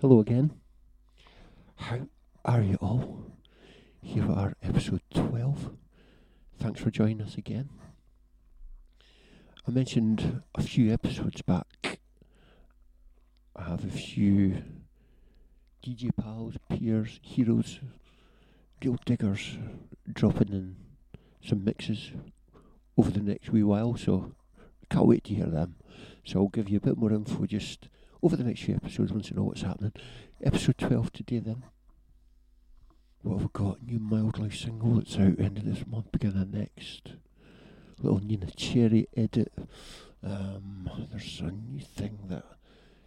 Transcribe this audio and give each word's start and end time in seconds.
Hello 0.00 0.18
again. 0.18 0.52
How 1.74 2.08
are 2.46 2.62
you 2.62 2.78
all? 2.80 3.36
Here 4.00 4.24
are, 4.24 4.54
episode 4.62 5.02
12. 5.12 5.72
Thanks 6.58 6.80
for 6.80 6.90
joining 6.90 7.20
us 7.20 7.34
again. 7.34 7.68
I 9.68 9.70
mentioned 9.70 10.40
a 10.54 10.62
few 10.62 10.90
episodes 10.90 11.42
back. 11.42 11.98
I 13.54 13.64
have 13.64 13.84
a 13.84 13.90
few 13.90 14.62
DJ 15.84 16.08
pals, 16.18 16.54
peers, 16.70 17.20
heroes, 17.20 17.80
real 18.82 18.96
diggers 19.04 19.58
dropping 20.10 20.48
in 20.48 20.76
some 21.46 21.62
mixes 21.62 22.12
over 22.96 23.10
the 23.10 23.20
next 23.20 23.50
wee 23.50 23.62
while, 23.62 23.98
so 23.98 24.32
can't 24.88 25.06
wait 25.06 25.24
to 25.24 25.34
hear 25.34 25.50
them. 25.50 25.76
So 26.24 26.40
I'll 26.40 26.48
give 26.48 26.70
you 26.70 26.78
a 26.78 26.86
bit 26.86 26.96
more 26.96 27.12
info 27.12 27.44
just 27.44 27.90
over 28.22 28.36
the 28.36 28.44
next 28.44 28.62
few 28.62 28.74
episodes 28.74 29.12
once 29.12 29.30
you 29.30 29.36
know 29.36 29.44
what's 29.44 29.62
happening. 29.62 29.92
Episode 30.42 30.78
12 30.78 31.12
today 31.12 31.38
then. 31.38 31.64
What 33.22 33.40
have 33.40 33.42
we 33.42 33.48
got? 33.52 33.82
New 33.82 33.98
Mildlife 33.98 34.56
single 34.56 34.94
that's 34.94 35.16
out 35.16 35.38
end 35.38 35.58
of 35.58 35.64
this 35.64 35.86
month, 35.86 36.12
beginning 36.12 36.42
of 36.42 36.52
next. 36.52 37.14
Little 37.98 38.20
Neneh 38.20 38.54
Cherry 38.56 39.08
edit. 39.16 39.52
Um, 40.22 40.90
there's 41.10 41.40
a 41.40 41.50
new 41.50 41.80
thing 41.80 42.18
that 42.28 42.44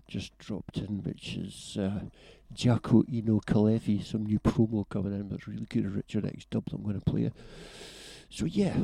just 0.08 0.38
dropped 0.38 0.78
in, 0.78 1.04
which 1.04 1.36
is 1.36 1.78
uh, 1.80 2.02
Jaakko 2.54 3.08
Eino 3.10 3.44
Kalevi, 3.44 4.04
some 4.04 4.26
new 4.26 4.40
promo 4.40 4.88
coming 4.88 5.14
in 5.14 5.30
that's 5.30 5.48
really 5.48 5.66
good. 5.68 5.94
Richard 5.96 6.26
X 6.26 6.46
dub 6.46 6.66
I'm 6.72 6.84
going 6.84 7.00
to 7.00 7.02
play. 7.02 7.32
So 8.30 8.46
yeah, 8.46 8.78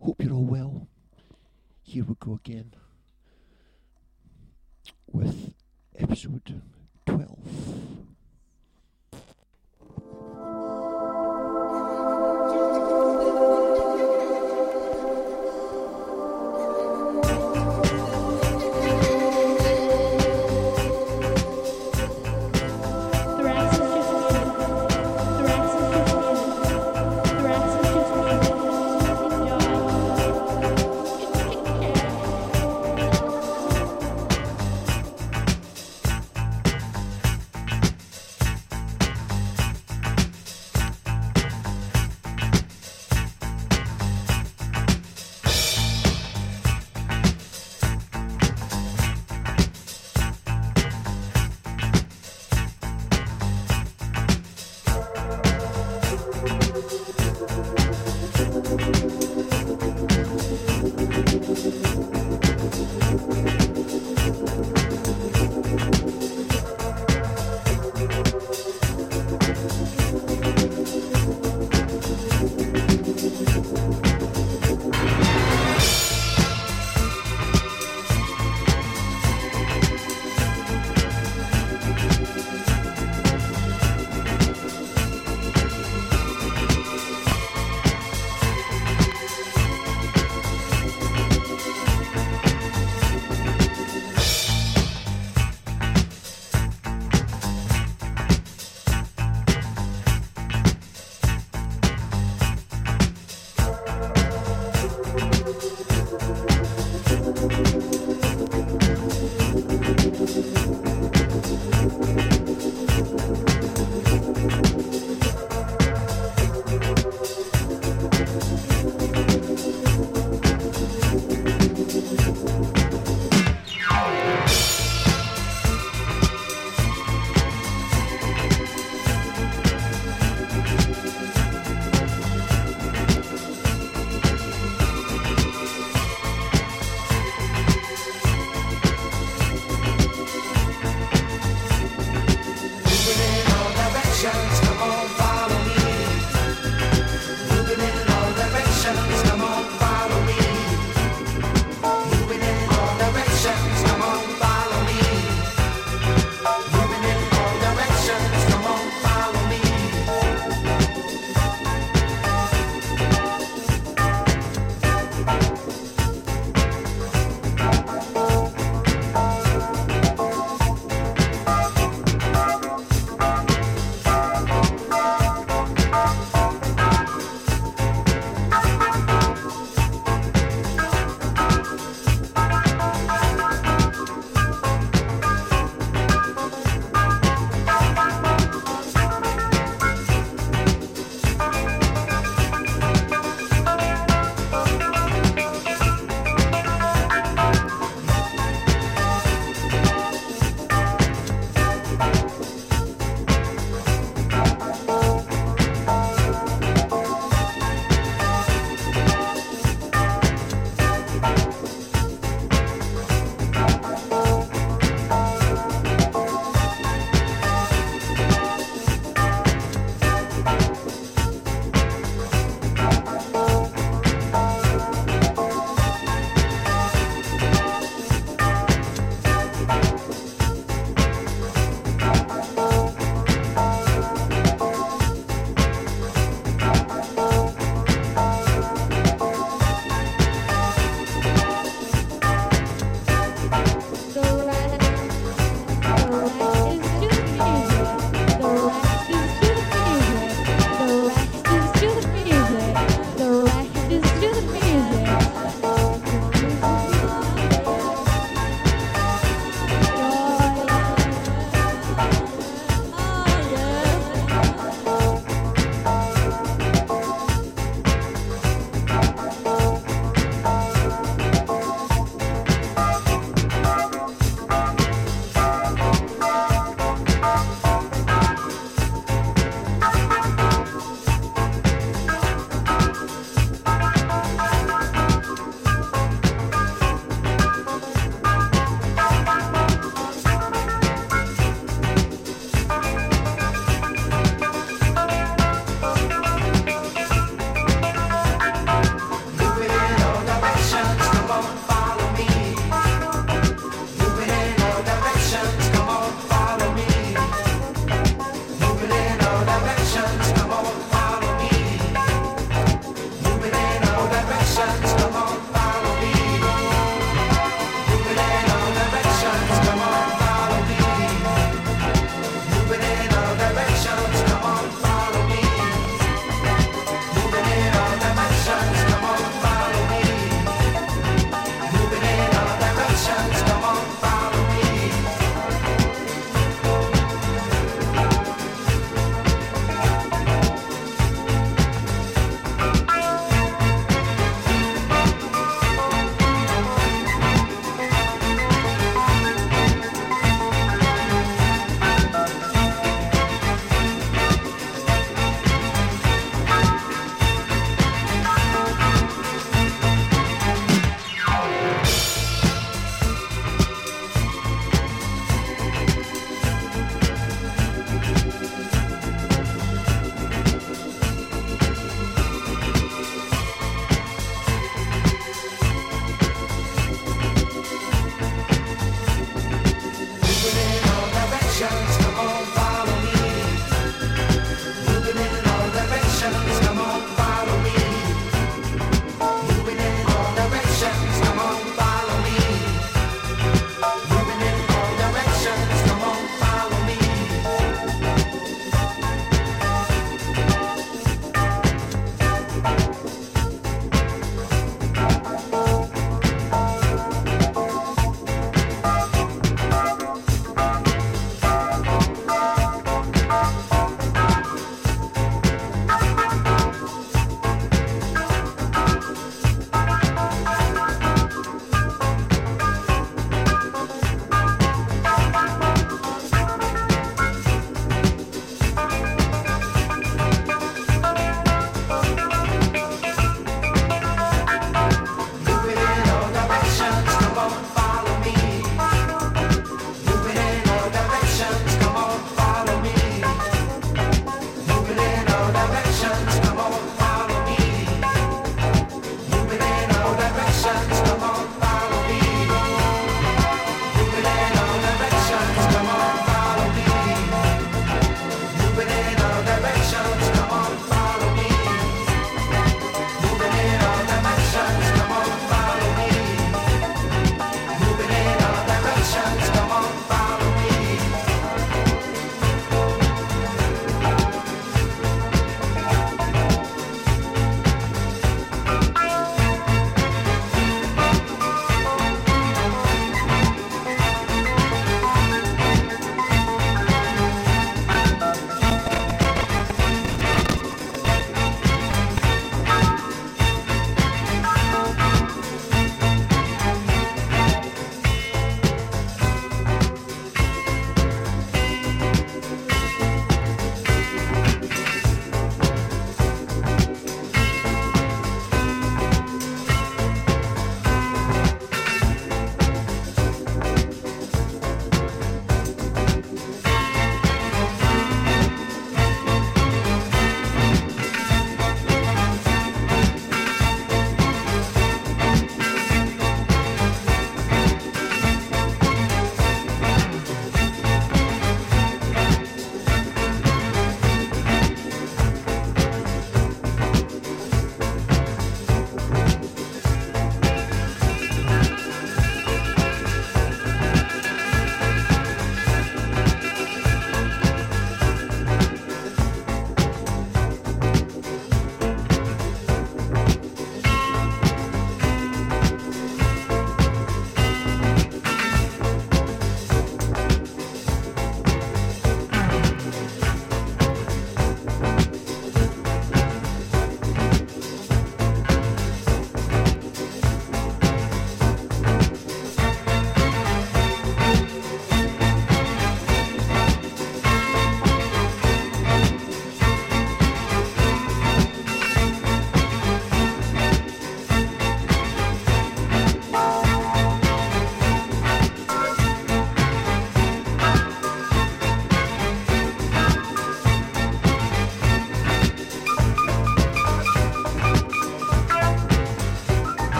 hope 0.00 0.22
you're 0.22 0.34
all 0.34 0.44
well. 0.44 0.88
Here 1.82 2.04
we 2.04 2.14
go 2.18 2.40
again 2.44 2.74
with 5.12 5.54
episode 5.98 6.60
12. 7.06 8.03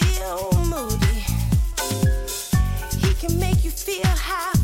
feel 0.00 0.50
moody. 0.66 1.24
He 3.00 3.14
can 3.14 3.38
make 3.38 3.64
you 3.64 3.70
feel 3.70 4.04
high. 4.04 4.55